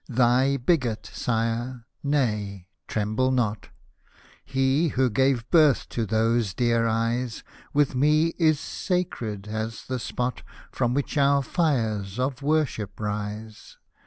[0.09, 3.69] Thy bigot sire,— nay, tremble not,—
[4.45, 10.41] He, who gave birth to those dear eyes, With me is sacred as the spot
[10.71, 13.77] From which our fires of worship rise